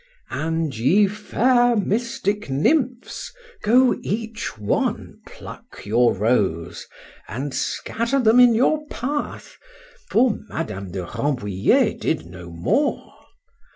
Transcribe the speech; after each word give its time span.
—And, 0.31 0.75
ye 0.75 1.05
fair 1.05 1.75
mystic 1.75 2.49
nymphs! 2.49 3.31
go 3.61 3.99
each 4.01 4.57
one 4.57 5.19
pluck 5.27 5.85
your 5.85 6.15
rose, 6.15 6.87
and 7.27 7.53
scatter 7.53 8.19
them 8.19 8.39
in 8.39 8.55
your 8.55 8.87
path,—for 8.87 10.39
Madame 10.49 10.91
de 10.91 11.05
Rambouliet 11.05 11.99
did 12.01 12.25
no 12.25 12.49
more. 12.49 13.13